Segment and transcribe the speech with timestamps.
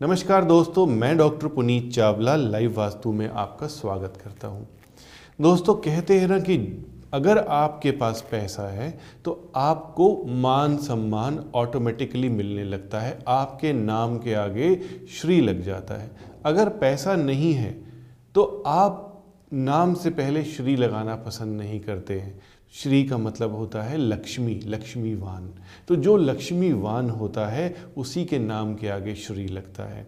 [0.00, 4.66] नमस्कार दोस्तों, मैं डॉक्टर पुनीत चावला, लाइव वास्तु में आपका स्वागत करता हूँ।
[5.40, 6.56] दोस्तों, कहते हैं ना कि
[7.12, 8.90] अगर आपके पास पैसा है
[9.24, 14.74] तो आपको मान सम्मान ऑटोमेटिकली मिलने लगता है, आपके नाम के आगे
[15.12, 16.10] श्री लग जाता है।
[16.44, 17.72] अगर पैसा नहीं है
[18.34, 19.04] तो आप
[19.52, 22.40] नाम से पहले श्री लगाना पसंद नहीं करते हैं।
[22.72, 25.54] श्री का मतलब होता है लक्ष्मी, लक्ष्मीवान।
[25.88, 30.06] तो जो लक्ष्मीवान होता है, उसी के नाम के आगे श्री लगता है।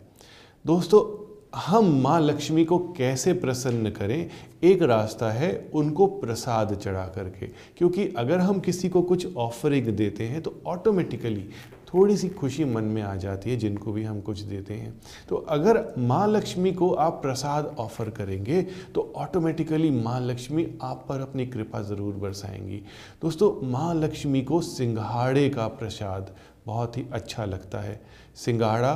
[0.66, 1.21] दोस्तों,
[1.57, 4.30] हम माँ लक्ष्मी को कैसे प्रसन्न करें?
[4.63, 10.25] एक रास्ता है उनको प्रसाद चढ़ा करके। क्योंकि अगर हम किसी को कुछ ऑफरिंग देते
[10.25, 11.49] हैं तो ऑटोमेटिकली
[11.93, 14.93] थोड़ी सी खुशी मन में आ जाती है, जिनको भी हम कुछ देते हैं।
[15.29, 18.63] तो अगर माँ लक्ष्मी को आप प्रसाद ऑफ़र करेंगे
[18.95, 22.83] तो ऑटोमेटिकली माँ लक्ष्मी आप पर अपनी कृपा ज़रूर बरसाएँगी।
[23.23, 26.35] दोस्तों, माँ लक्ष्मी को सिंघाड़े का प्रसाद
[26.66, 28.01] बहुत ही अच्छा लगता है।
[28.37, 28.95] सिंघाड़ा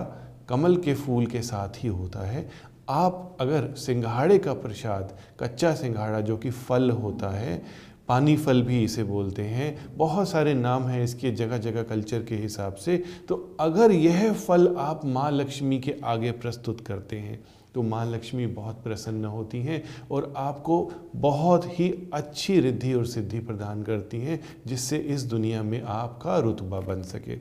[0.48, 2.48] कमल के फूल के साथ ही होता है।
[2.88, 7.62] आप अगर सिंघाड़े का प्रसाद, कच्चा सिंघाड़ा जो कि फल होता है
[8.08, 12.36] पानी फल भी इसे बोलते हैं। बहुत सारे नाम हैं इसके जगह जगह कल्चर के
[12.36, 12.96] हिसाब से।
[13.28, 17.42] तो अगर यह फल आप माँ लक्ष्मी के आगे प्रस्तुत करते हैं
[17.74, 20.76] तो माँ लक्ष्मी बहुत प्रसन्न होती हैं और आपको
[21.16, 26.80] बहुत ही अच्छी रिद्धि और सिद्धि प्रदान करती हैं, जिससे इस दुनिया में आपका रुतबा
[26.80, 27.38] बन सके।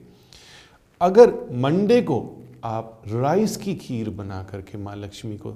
[1.01, 2.19] अगर मंडे को
[2.63, 5.51] आप राइस की खीर बना करके माँ लक्ष्मी को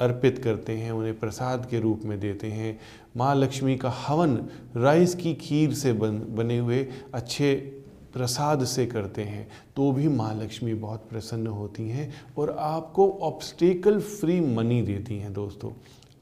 [0.00, 2.78] अर्पित करते हैं, उन्हें प्रसाद के रूप में देते हैं।
[3.16, 4.36] माँ लक्ष्मी का हवन
[4.76, 7.54] राइस की खीर से बन, बने हुए अच्छे
[8.14, 9.46] प्रसाद से करते हैं
[9.76, 15.32] तो भी माँ लक्ष्मी बहुत प्रसन्न होती हैं और आपको ऑब्स्टेकल फ्री मनी देती हैं
[15.32, 15.70] दोस्तों।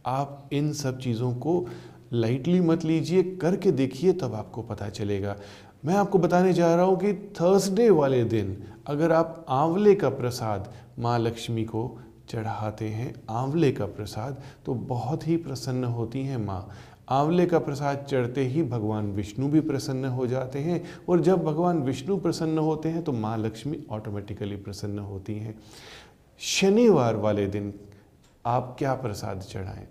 [0.07, 1.67] आप इन सब चीज़ों को
[2.13, 5.37] लाइटली मत लीजिए, करके देखिए तब आपको पता चलेगा।
[5.85, 10.73] मैं आपको बताने जा रहा हूँ कि थर्सडे वाले दिन अगर आप आंवले का प्रसाद
[10.99, 11.87] माँ लक्ष्मी को
[12.29, 16.69] चढ़ाते हैं आंवले का प्रसाद तो बहुत ही प्रसन्न होती हैं माँ।
[17.09, 21.83] आंवले का प्रसाद चढ़ते ही भगवान विष्णु भी प्रसन्न हो जाते हैं और जब भगवान
[21.83, 25.55] विष्णु प्रसन्न होते हैं तो माँ लक्ष्मी ऑटोमेटिकली प्रसन्न होती हैं।
[26.41, 27.73] शनिवार वाले दिन
[28.45, 29.87] आप क्या प्रसाद चढ़ाएँ?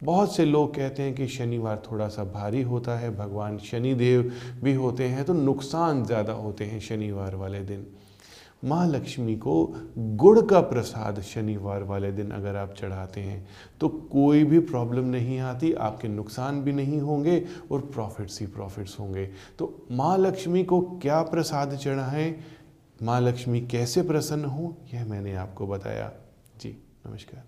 [0.00, 4.30] बहुत से लोग कहते हैं कि शनिवार थोड़ा सा भारी होता है, भगवान शनिदेव
[4.62, 7.86] भी होते हैं तो नुकसान ज़्यादा होते हैं शनिवार वाले दिन।
[8.64, 9.54] माँ लक्ष्मी को
[9.98, 13.46] गुड़ का प्रसाद शनिवार वाले दिन अगर आप चढ़ाते हैं
[13.80, 18.98] तो कोई भी प्रॉब्लम नहीं आती, आपके नुकसान भी नहीं होंगे और प्रॉफिट्स ही प्रॉफिट्स
[19.00, 19.26] होंगे।
[19.58, 22.34] तो माँ लक्ष्मी को क्या प्रसाद चढ़ाएँ?
[23.02, 24.76] माँ लक्ष्मी कैसे प्रसन्न हो?
[24.94, 26.12] यह मैंने आपको बताया।
[26.60, 26.76] जी,
[27.06, 27.44] नमस्कार।